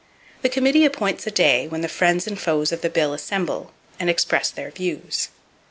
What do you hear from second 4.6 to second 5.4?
views.